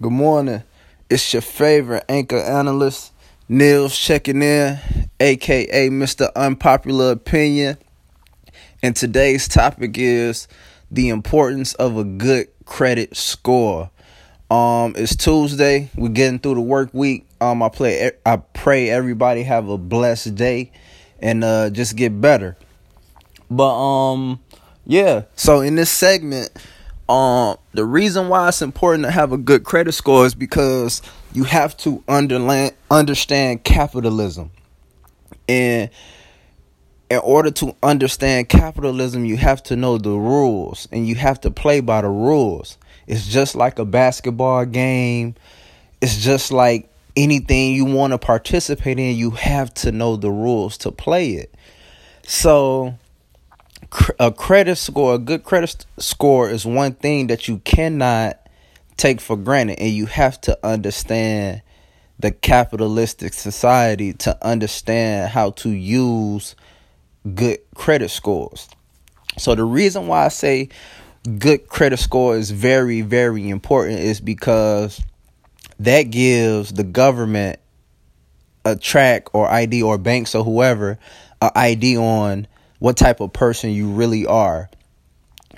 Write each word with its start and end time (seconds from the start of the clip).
Good 0.00 0.12
morning. 0.12 0.62
It's 1.10 1.32
your 1.32 1.42
favorite 1.42 2.04
anchor 2.08 2.36
analyst, 2.38 3.12
Nils 3.48 3.98
checking 3.98 4.42
in, 4.42 4.78
aka 5.18 5.88
Mr. 5.88 6.32
Unpopular 6.36 7.10
Opinion. 7.10 7.78
And 8.80 8.94
today's 8.94 9.48
topic 9.48 9.98
is 9.98 10.46
the 10.88 11.08
importance 11.08 11.74
of 11.74 11.96
a 11.96 12.04
good 12.04 12.46
credit 12.64 13.16
score. 13.16 13.90
Um, 14.52 14.94
it's 14.96 15.16
Tuesday. 15.16 15.90
We're 15.96 16.10
getting 16.10 16.38
through 16.38 16.54
the 16.54 16.60
work 16.60 16.90
week. 16.92 17.26
Um, 17.40 17.60
I 17.60 17.68
play. 17.68 18.12
I 18.24 18.36
pray 18.36 18.90
everybody 18.90 19.42
have 19.42 19.68
a 19.68 19.78
blessed 19.78 20.36
day, 20.36 20.70
and 21.18 21.42
uh, 21.42 21.70
just 21.70 21.96
get 21.96 22.20
better. 22.20 22.56
But 23.50 23.74
um, 23.74 24.38
yeah. 24.86 25.22
So 25.34 25.60
in 25.60 25.74
this 25.74 25.90
segment, 25.90 26.50
um, 27.08 27.56
the 27.72 27.84
reason 27.84 28.28
why 28.28 28.48
it's 28.48 28.60
important 28.60 29.04
to 29.04 29.10
have 29.10 29.32
a 29.32 29.38
good 29.38 29.64
credit 29.64 29.92
score 29.92 30.26
is 30.26 30.34
because 30.34 31.00
you 31.32 31.44
have 31.44 31.76
to 31.78 32.02
underland, 32.06 32.74
understand 32.90 33.64
capitalism. 33.64 34.50
And 35.48 35.90
in 37.10 37.18
order 37.20 37.50
to 37.52 37.74
understand 37.82 38.50
capitalism, 38.50 39.24
you 39.24 39.38
have 39.38 39.62
to 39.64 39.76
know 39.76 39.96
the 39.96 40.10
rules 40.10 40.86
and 40.92 41.08
you 41.08 41.14
have 41.14 41.40
to 41.42 41.50
play 41.50 41.80
by 41.80 42.02
the 42.02 42.08
rules. 42.08 42.76
It's 43.06 43.26
just 43.26 43.54
like 43.54 43.78
a 43.78 43.86
basketball 43.86 44.66
game. 44.66 45.34
It's 46.02 46.22
just 46.22 46.52
like 46.52 46.90
anything 47.16 47.72
you 47.74 47.86
want 47.86 48.12
to 48.12 48.18
participate 48.18 48.98
in, 48.98 49.16
you 49.16 49.30
have 49.30 49.72
to 49.74 49.92
know 49.92 50.16
the 50.16 50.30
rules 50.30 50.76
to 50.78 50.92
play 50.92 51.30
it. 51.30 51.54
So, 52.26 52.94
a 54.18 54.32
credit 54.32 54.76
score, 54.76 55.14
a 55.14 55.18
good 55.18 55.44
credit 55.44 55.86
score 55.98 56.48
is 56.50 56.66
one 56.66 56.94
thing 56.94 57.28
that 57.28 57.48
you 57.48 57.58
cannot 57.58 58.38
take 58.96 59.20
for 59.20 59.36
granted 59.36 59.78
and 59.78 59.90
you 59.90 60.06
have 60.06 60.40
to 60.42 60.58
understand 60.66 61.62
the 62.18 62.32
capitalistic 62.32 63.32
society 63.32 64.12
to 64.12 64.36
understand 64.44 65.30
how 65.30 65.50
to 65.50 65.70
use 65.70 66.56
good 67.34 67.58
credit 67.74 68.10
scores. 68.10 68.68
So 69.38 69.54
the 69.54 69.64
reason 69.64 70.08
why 70.08 70.24
I 70.24 70.28
say 70.28 70.68
good 71.38 71.68
credit 71.68 71.98
score 71.98 72.36
is 72.36 72.50
very 72.50 73.02
very 73.02 73.48
important 73.48 74.00
is 74.00 74.20
because 74.20 75.00
that 75.78 76.04
gives 76.04 76.72
the 76.72 76.84
government 76.84 77.60
a 78.64 78.74
track 78.76 79.34
or 79.34 79.48
ID 79.48 79.82
or 79.82 79.98
banks 79.98 80.34
or 80.34 80.42
whoever 80.42 80.98
a 81.40 81.56
ID 81.56 81.96
on 81.96 82.46
what 82.78 82.96
type 82.96 83.20
of 83.20 83.32
person 83.32 83.70
you 83.70 83.90
really 83.90 84.26
are. 84.26 84.70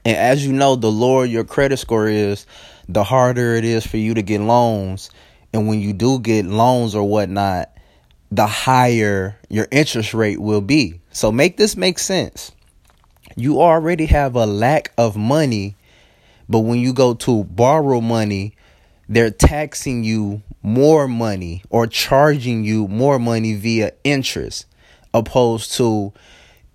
And 0.04 0.16
as 0.16 0.44
you 0.46 0.52
know, 0.52 0.76
the 0.76 0.90
lower 0.90 1.24
your 1.24 1.44
credit 1.44 1.78
score 1.78 2.08
is, 2.08 2.46
the 2.88 3.04
harder 3.04 3.54
it 3.54 3.64
is 3.64 3.86
for 3.86 3.98
you 3.98 4.14
to 4.14 4.22
get 4.22 4.40
loans. 4.40 5.10
And 5.52 5.68
when 5.68 5.80
you 5.80 5.92
do 5.92 6.18
get 6.18 6.46
loans 6.46 6.94
or 6.94 7.08
whatnot, 7.08 7.70
the 8.30 8.46
higher 8.46 9.38
your 9.48 9.66
interest 9.70 10.14
rate 10.14 10.40
will 10.40 10.60
be. 10.60 11.00
So 11.10 11.32
make 11.32 11.56
this 11.56 11.76
make 11.76 11.98
sense. 11.98 12.52
You 13.36 13.60
already 13.60 14.06
have 14.06 14.36
a 14.36 14.46
lack 14.46 14.92
of 14.96 15.16
money, 15.16 15.76
but 16.48 16.60
when 16.60 16.78
you 16.78 16.92
go 16.92 17.14
to 17.14 17.44
borrow 17.44 18.00
money, 18.00 18.54
they're 19.08 19.30
taxing 19.30 20.04
you 20.04 20.42
more 20.62 21.08
money 21.08 21.62
or 21.70 21.86
charging 21.86 22.64
you 22.64 22.86
more 22.86 23.18
money 23.18 23.54
via 23.54 23.92
interest 24.04 24.66
opposed 25.12 25.72
to 25.72 26.12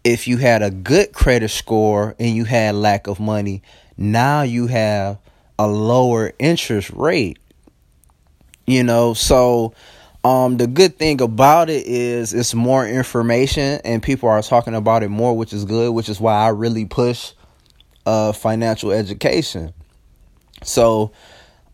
if 0.06 0.28
you 0.28 0.38
had 0.38 0.62
a 0.62 0.70
good 0.70 1.12
credit 1.12 1.50
score 1.50 2.16
and 2.20 2.36
you 2.36 2.46
had 2.46 2.76
lack 2.76 3.08
of 3.08 3.20
money, 3.20 3.64
now 3.98 4.44
you 4.44 4.68
have 4.68 5.18
a 5.58 5.68
lower 5.68 6.32
interest 6.38 6.92
rate. 6.92 7.40
You 8.68 8.84
know, 8.84 9.14
so 9.16 9.74
um 10.24 10.58
the 10.58 10.68
good 10.68 10.98
thing 10.98 11.22
about 11.22 11.70
it 11.70 11.86
is 11.88 12.34
it's 12.34 12.54
more 12.54 12.88
information 12.88 13.82
and 13.84 14.02
people 14.02 14.30
are 14.30 14.42
talking 14.44 14.76
about 14.76 15.02
it 15.02 15.10
more, 15.10 15.36
which 15.36 15.52
is 15.52 15.66
good, 15.66 15.92
which 15.92 16.08
is 16.08 16.22
why 16.22 16.34
I 16.36 16.50
really 16.50 16.86
push 16.86 17.34
uh 18.06 18.32
financial 18.32 18.92
education. 18.92 19.74
So 20.64 21.12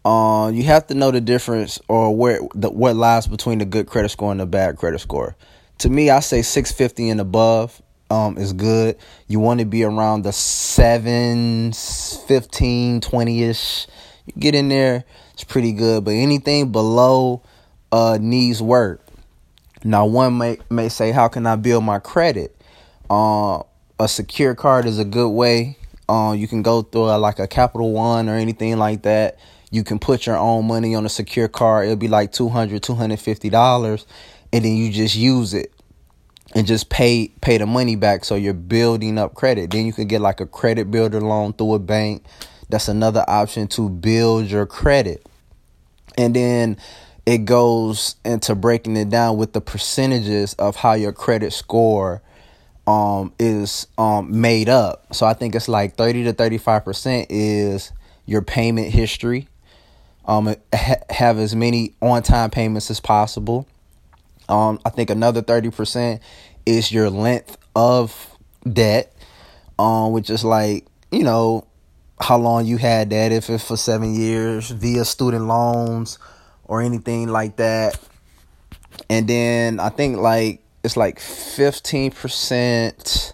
uh, 0.04 0.52
you 0.54 0.64
have 0.64 0.88
to 0.88 0.96
know 0.96 1.12
the 1.12 1.22
difference 1.22 1.80
or 1.88 2.16
where 2.16 2.40
the 2.56 2.72
what 2.72 2.96
lies 2.96 3.28
between 3.28 3.60
the 3.60 3.66
good 3.66 3.88
credit 3.88 4.10
score 4.10 4.32
and 4.32 4.40
the 4.40 4.46
bad 4.46 4.78
credit 4.78 5.00
score. 5.00 5.36
To 5.80 5.90
me, 5.90 6.10
I 6.10 6.22
say 6.22 6.42
650 6.42 7.10
and 7.10 7.22
above 7.22 7.82
um, 8.12 8.38
is 8.38 8.52
good. 8.52 8.98
You 9.28 9.40
want 9.40 9.62
to 9.62 9.66
be 9.66 9.84
around 9.84 10.24
the 10.24 10.34
7, 10.34 11.72
15, 11.72 13.02
20 13.02 13.44
ish. 13.44 13.88
You 14.26 14.34
get 14.38 14.54
in 14.54 14.68
there, 14.68 15.06
it's 15.34 15.46
pretty 15.46 15.72
good. 15.72 16.04
But 16.04 16.12
anything 16.12 16.72
below 16.72 17.42
uh, 17.92 18.18
needs 18.20 18.62
work. 18.62 19.02
Now, 19.84 20.06
one 20.06 20.38
may, 20.38 20.60
may 20.70 20.90
say, 20.90 21.12
How 21.12 21.30
can 21.30 21.48
I 21.48 21.56
build 21.56 21.84
my 21.84 22.00
credit? 22.00 22.56
Uh, 23.10 23.64
a 24.00 24.08
secure 24.08 24.56
card 24.56 24.86
is 24.86 25.00
a 25.00 25.06
good 25.06 25.30
way. 25.30 25.78
Uh, 26.08 26.34
you 26.38 26.48
can 26.48 26.62
go 26.62 26.82
through 26.82 27.06
a, 27.06 27.18
like 27.18 27.40
a 27.40 27.48
Capital 27.48 27.94
One 27.94 28.28
or 28.28 28.36
anything 28.36 28.78
like 28.78 29.04
that. 29.04 29.40
You 29.72 29.86
can 29.86 30.00
put 30.00 30.26
your 30.26 30.38
own 30.38 30.68
money 30.68 30.96
on 30.96 31.06
a 31.06 31.10
secure 31.10 31.48
card. 31.48 31.86
It'll 31.86 31.96
be 31.96 32.10
like 32.10 32.34
$200, 32.34 32.82
$250, 32.82 34.06
and 34.52 34.66
then 34.66 34.76
you 34.76 34.92
just 34.92 35.16
use 35.16 35.54
it 35.54 35.72
and 36.54 36.68
just 36.68 36.90
pay 36.90 37.30
pay 37.42 37.58
the 37.58 37.66
money 37.66 37.96
back 37.96 38.26
so 38.26 38.36
you're 38.36 38.54
building 38.54 39.18
up 39.18 39.34
credit. 39.36 39.72
Then 39.72 39.86
you 39.86 39.94
can 39.94 40.08
get 40.08 40.22
like 40.22 40.40
a 40.40 40.46
credit 40.46 40.92
builder 40.92 41.22
loan 41.22 41.54
through 41.54 41.76
a 41.76 41.80
bank. 41.80 42.24
That's 42.70 42.88
another 42.88 43.24
option 43.28 43.68
to 43.70 43.90
build 43.90 44.48
your 44.48 44.66
credit. 44.66 45.26
And 46.18 46.36
then 46.36 46.78
it 47.26 47.40
goes 47.46 48.16
into 48.26 48.56
breaking 48.56 48.98
it 48.98 49.10
down 49.10 49.38
with 49.38 49.54
the 49.54 49.62
percentages 49.62 50.54
of 50.56 50.76
how 50.78 50.94
your 50.94 51.14
credit 51.14 51.54
score 51.54 52.22
um 52.88 53.34
is 53.40 53.88
um 53.98 54.42
made 54.42 54.70
up. 54.70 55.14
So 55.14 55.26
I 55.26 55.34
think 55.34 55.56
it's 55.56 55.68
like 55.68 55.96
30 55.96 56.26
to 56.26 56.34
35% 56.34 57.28
is 57.30 57.92
your 58.26 58.42
payment 58.42 58.88
history. 58.90 59.48
Um 60.26 60.56
ha- 60.74 60.96
have 61.10 61.38
as 61.38 61.56
many 61.56 61.94
on-time 62.02 62.50
payments 62.50 62.90
as 62.92 63.00
possible. 63.00 63.68
Um, 64.52 64.80
I 64.86 64.90
think 64.90 65.10
another 65.10 65.42
30% 65.42 66.20
is 66.66 66.92
your 66.92 67.10
length 67.10 67.58
of 67.74 68.38
debt, 68.72 69.16
um, 69.80 70.12
which 70.12 70.30
is 70.30 70.44
like, 70.44 70.86
you 71.10 71.24
know, 71.24 71.66
how 72.20 72.38
long 72.38 72.66
you 72.66 72.78
had 72.78 73.10
that, 73.12 73.32
if 73.32 73.50
it's 73.50 73.66
for 73.66 73.78
seven 73.78 74.14
years 74.14 74.70
via 74.70 75.06
student 75.06 75.46
loans 75.46 76.20
or 76.66 76.82
anything 76.82 77.30
like 77.30 77.56
that. 77.56 77.98
And 79.10 79.28
then 79.28 79.80
I 79.80 79.88
think 79.88 80.18
like 80.18 80.62
it's 80.84 80.98
like 80.98 81.20
15% 81.20 83.34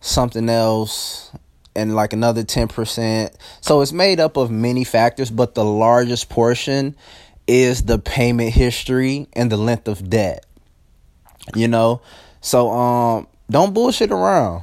something 0.00 0.48
else 0.48 1.30
and 1.74 1.94
like 1.94 2.14
another 2.14 2.42
10%. 2.42 3.36
So 3.60 3.82
it's 3.82 3.92
made 3.92 4.18
up 4.18 4.38
of 4.38 4.50
many 4.50 4.84
factors, 4.84 5.30
but 5.30 5.54
the 5.54 5.64
largest 5.64 6.30
portion 6.30 6.96
is 7.46 7.84
the 7.84 7.98
payment 7.98 8.52
history 8.52 9.28
and 9.32 9.50
the 9.50 9.56
length 9.56 9.88
of 9.88 10.08
debt. 10.08 10.44
You 11.54 11.68
know? 11.68 12.00
So 12.40 12.70
um 12.70 13.26
don't 13.50 13.74
bullshit 13.74 14.10
around. 14.10 14.62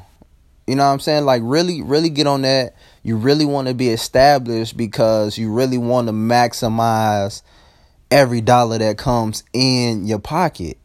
You 0.68 0.76
know 0.76 0.86
what 0.86 0.94
I'm 0.94 1.00
saying? 1.00 1.26
Like 1.26 1.42
really 1.44 1.82
really 1.82 2.10
get 2.10 2.28
on 2.28 2.42
that. 2.44 2.76
You 3.04 3.18
really 3.18 3.46
want 3.46 3.68
to 3.68 3.74
be 3.74 3.90
established 3.90 4.78
because 4.78 5.38
you 5.38 5.52
really 5.52 5.78
want 5.78 6.08
to 6.08 6.14
maximize 6.14 7.42
every 8.10 8.42
dollar 8.42 8.78
that 8.78 8.98
comes 8.98 9.44
in 9.54 10.06
your 10.06 10.20
pocket. 10.20 10.78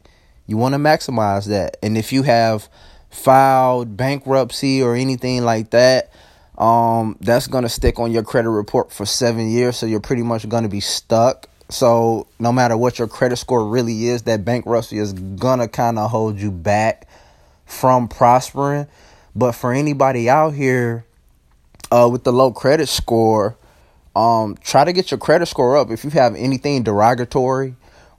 You 0.47 0.57
want 0.57 0.73
to 0.73 0.79
maximize 0.79 1.47
that. 1.47 1.77
And 1.83 1.97
if 1.97 2.11
you 2.11 2.23
have 2.23 2.67
filed 3.09 3.95
bankruptcy 3.95 4.81
or 4.81 4.95
anything 4.95 5.43
like 5.43 5.69
that, 5.69 6.11
um, 6.57 7.17
that's 7.21 7.47
gonna 7.47 7.69
stick 7.69 7.99
on 7.99 8.11
your 8.11 8.23
credit 8.23 8.49
report 8.49 8.91
for 8.91 9.05
seven 9.05 9.49
years. 9.49 9.77
So 9.77 9.85
you're 9.85 10.01
pretty 10.01 10.23
much 10.23 10.47
gonna 10.49 10.67
be 10.67 10.81
stuck. 10.81 11.47
So 11.69 12.27
no 12.39 12.51
matter 12.51 12.75
what 12.75 12.97
your 12.97 13.07
credit 13.07 13.37
score 13.37 13.67
really 13.67 14.07
is, 14.07 14.23
that 14.23 14.43
bankruptcy 14.43 14.97
is 14.97 15.13
gonna 15.13 15.67
kind 15.67 15.99
of 15.99 16.09
hold 16.09 16.39
you 16.39 16.51
back 16.51 17.07
from 17.65 18.07
prospering. 18.07 18.87
But 19.35 19.53
for 19.53 19.71
anybody 19.71 20.29
out 20.29 20.53
here 20.53 21.05
uh, 21.91 22.09
with 22.11 22.23
the 22.23 22.33
low 22.33 22.51
credit 22.51 22.87
score, 22.87 23.55
um, 24.15 24.57
try 24.61 24.83
to 24.83 24.91
get 24.91 25.11
your 25.11 25.19
credit 25.19 25.45
score 25.45 25.77
up. 25.77 25.91
If 25.91 26.03
you 26.03 26.09
have 26.11 26.35
anything 26.35 26.83
derogatory 26.83 27.75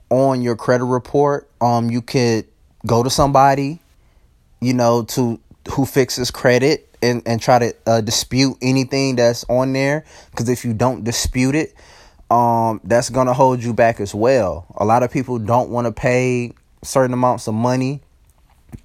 on 0.09 0.41
your 0.41 0.55
credit 0.55 0.85
report, 0.85 1.49
um, 1.59 1.91
you 1.91 2.01
could 2.01 2.45
go 2.87 3.03
to 3.03 3.09
somebody, 3.09 3.81
you 4.61 4.73
know, 4.73 5.03
to 5.03 5.39
who 5.73 5.85
fixes 5.85 6.31
credit 6.31 6.87
and 7.01 7.21
and 7.25 7.41
try 7.41 7.59
to 7.59 7.75
uh, 7.85 8.01
dispute 8.01 8.57
anything 8.61 9.17
that's 9.17 9.43
on 9.49 9.73
there. 9.73 10.05
Because 10.31 10.47
if 10.47 10.63
you 10.63 10.73
don't 10.73 11.03
dispute 11.03 11.55
it, 11.55 11.75
um, 12.31 12.79
that's 12.85 13.09
gonna 13.09 13.33
hold 13.33 13.61
you 13.61 13.73
back 13.73 13.99
as 13.99 14.15
well. 14.15 14.65
A 14.77 14.85
lot 14.85 15.03
of 15.03 15.11
people 15.11 15.37
don't 15.37 15.69
want 15.69 15.85
to 15.85 15.91
pay 15.91 16.53
certain 16.81 17.13
amounts 17.13 17.47
of 17.47 17.53
money. 17.53 18.01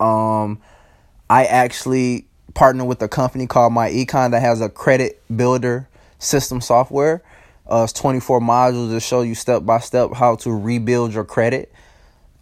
Um, 0.01 0.61
I 1.31 1.45
actually 1.45 2.27
partner 2.55 2.85
with 2.85 3.01
a 3.03 3.09
company 3.09 3.47
called 3.47 3.73
My 3.73 3.89
Econ 3.89 4.33
that 4.33 4.41
has 4.41 4.61
a 4.61 4.69
credit 4.69 5.23
builder 5.35 5.89
system 6.19 6.61
software. 6.61 7.23
Uh, 7.71 7.83
it's 7.85 7.93
24 7.93 8.41
modules 8.41 8.91
to 8.91 8.99
show 8.99 9.23
you 9.23 9.37
step 9.37 9.65
by 9.65 9.79
step 9.79 10.13
how 10.15 10.35
to 10.37 10.51
rebuild 10.51 11.15
your 11.15 11.25
credit. 11.25 11.73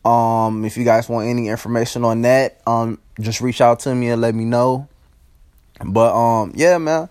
Um, 0.07 0.65
if 0.65 0.79
you 0.79 0.85
guys 0.85 1.09
want 1.09 1.29
any 1.29 1.49
information 1.49 2.05
on 2.05 2.23
that, 2.23 2.63
um, 2.67 2.99
just 3.21 3.43
reach 3.43 3.61
out 3.61 3.81
to 3.81 3.95
me 3.95 4.09
and 4.09 4.23
let 4.23 4.35
me 4.35 4.47
know. 4.47 4.89
But 5.85 6.15
um, 6.15 6.53
yeah, 6.55 6.79
man. 6.79 7.11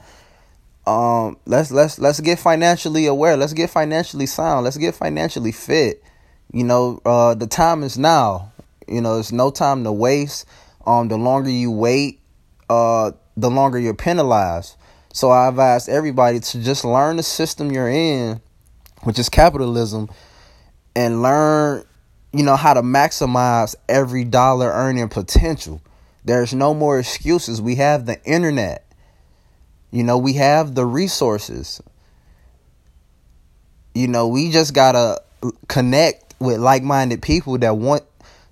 Um, 0.85 1.37
let's 1.45 1.71
let's 1.71 1.97
let's 1.99 2.19
get 2.19 2.39
financially 2.39 3.05
aware. 3.05 3.37
Let's 3.37 3.53
get 3.53 3.69
financially 3.69 4.25
sound. 4.25 4.65
Let's 4.65 4.77
get 4.77 4.95
financially 4.95 5.51
fit. 5.51 6.03
You 6.51 6.65
know, 6.65 7.01
uh, 7.05 7.35
the 7.35 7.47
time 7.47 7.83
is 7.83 7.97
now. 7.97 8.51
You 8.87 9.01
know, 9.01 9.19
it's 9.19 9.31
no 9.31 9.49
time 9.49 9.83
to 9.85 9.91
waste. 9.91 10.45
Um, 10.85 11.07
the 11.07 11.17
longer 11.17 11.49
you 11.49 11.71
wait, 11.71 12.19
uh, 12.69 13.11
the 13.37 13.49
longer 13.49 13.79
you're 13.79 13.93
penalized. 13.93 14.75
So 15.13 15.29
i've 15.29 15.59
asked 15.59 15.89
everybody 15.89 16.39
to 16.39 16.63
just 16.63 16.83
learn 16.83 17.17
the 17.17 17.23
system 17.23 17.71
you're 17.71 17.87
in, 17.87 18.41
which 19.03 19.19
is 19.19 19.29
capitalism, 19.29 20.09
and 20.95 21.21
learn, 21.21 21.85
you 22.31 22.43
know, 22.43 22.55
how 22.55 22.73
to 22.73 22.81
maximize 22.81 23.75
every 23.87 24.23
dollar 24.23 24.71
earning 24.71 25.07
potential. 25.09 25.81
There's 26.25 26.53
no 26.53 26.73
more 26.73 26.97
excuses. 26.97 27.61
We 27.61 27.75
have 27.75 28.07
the 28.07 28.23
internet. 28.23 28.82
You 29.93 30.03
know, 30.03 30.17
we 30.17 30.33
have 30.33 30.73
the 30.73 30.87
resources. 30.87 31.79
You 33.93 34.07
know, 34.07 34.27
we 34.27 34.49
just 34.49 34.73
got 34.73 34.93
to 34.93 35.53
connect 35.67 36.33
with 36.39 36.57
like-minded 36.57 37.21
people 37.21 37.59
that 37.59 37.77
want 37.77 38.01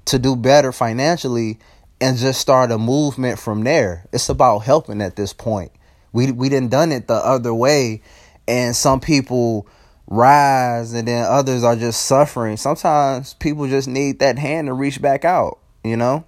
to 0.05 0.19
do 0.19 0.35
better 0.35 0.71
financially 0.71 1.57
and 1.99 2.15
just 2.15 2.39
start 2.39 2.71
a 2.71 2.77
movement 2.77 3.39
from 3.39 3.63
there. 3.63 4.05
It's 4.13 4.29
about 4.29 4.59
helping 4.59 5.01
at 5.01 5.15
this 5.15 5.33
point. 5.33 5.71
We 6.13 6.31
we 6.31 6.47
didn't 6.47 6.69
done 6.69 6.91
it 6.91 7.07
the 7.07 7.15
other 7.15 7.53
way 7.53 8.03
and 8.47 8.75
some 8.75 8.99
people 8.99 9.67
rise 10.07 10.93
and 10.93 11.07
then 11.07 11.25
others 11.25 11.63
are 11.63 11.75
just 11.75 12.05
suffering. 12.05 12.57
Sometimes 12.57 13.33
people 13.35 13.67
just 13.67 13.87
need 13.87 14.19
that 14.19 14.37
hand 14.37 14.67
to 14.67 14.73
reach 14.73 15.01
back 15.01 15.25
out, 15.25 15.57
you 15.83 15.97
know? 15.97 16.23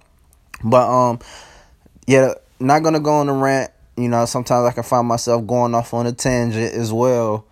But 0.64 0.88
um 0.88 1.20
yeah, 2.06 2.34
not 2.58 2.82
gonna 2.82 3.00
go 3.00 3.12
on 3.12 3.28
a 3.28 3.34
rant. 3.34 3.70
You 3.96 4.08
know, 4.08 4.24
sometimes 4.24 4.68
I 4.68 4.72
can 4.72 4.82
find 4.82 5.06
myself 5.06 5.46
going 5.46 5.74
off 5.74 5.94
on 5.94 6.06
a 6.06 6.12
tangent 6.12 6.74
as 6.74 6.92
well. 6.92 7.46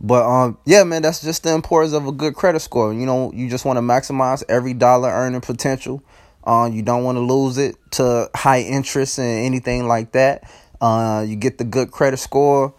But 0.00 0.24
um, 0.24 0.58
yeah, 0.64 0.84
man, 0.84 1.02
that's 1.02 1.20
just 1.20 1.42
the 1.42 1.52
importance 1.52 1.92
of 1.92 2.06
a 2.06 2.12
good 2.12 2.34
credit 2.34 2.60
score. 2.60 2.92
You 2.94 3.04
know, 3.06 3.32
you 3.34 3.50
just 3.50 3.64
want 3.64 3.76
to 3.76 3.82
maximize 3.82 4.42
every 4.48 4.72
dollar 4.72 5.10
earning 5.10 5.40
potential. 5.40 6.02
Uh, 6.44 6.70
you 6.72 6.82
don't 6.82 7.04
want 7.04 7.16
to 7.16 7.20
lose 7.20 7.58
it 7.58 7.76
to 7.92 8.30
high 8.34 8.60
interest 8.62 9.18
and 9.18 9.44
anything 9.44 9.86
like 9.86 10.12
that. 10.12 10.50
Uh, 10.80 11.24
you 11.26 11.36
get 11.36 11.58
the 11.58 11.64
good 11.64 11.90
credit 11.90 12.16
score, 12.16 12.72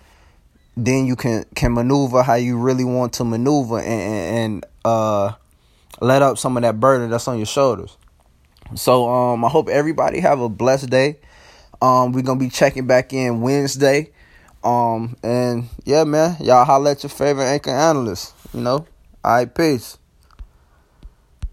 then 0.75 1.05
you 1.05 1.15
can 1.15 1.45
can 1.53 1.73
maneuver 1.73 2.23
how 2.23 2.33
you 2.33 2.57
really 2.57 2.83
want 2.83 3.13
to 3.13 3.23
maneuver 3.23 3.79
and, 3.79 4.63
and 4.63 4.65
uh, 4.83 5.33
let 5.99 6.23
up 6.23 6.39
some 6.39 6.57
of 6.57 6.63
that 6.63 6.79
burden 6.79 7.11
that's 7.11 7.27
on 7.27 7.37
your 7.37 7.45
shoulders. 7.45 7.97
So 8.73 9.07
um, 9.09 9.45
I 9.45 9.49
hope 9.49 9.69
everybody 9.69 10.21
have 10.21 10.39
a 10.39 10.49
blessed 10.49 10.89
day. 10.89 11.19
Um, 11.81 12.11
we're 12.11 12.21
gonna 12.21 12.39
be 12.39 12.49
checking 12.49 12.87
back 12.87 13.13
in 13.13 13.41
Wednesday. 13.41 14.11
Um, 14.63 15.15
and 15.23 15.67
yeah, 15.83 16.03
man, 16.03 16.37
y'all 16.39 16.65
holla 16.65 16.91
at 16.91 17.03
your 17.03 17.09
favorite 17.09 17.45
anchor 17.45 17.71
analyst. 17.71 18.33
You 18.53 18.61
know, 18.61 18.85
right, 19.23 19.53
peace. 19.53 19.97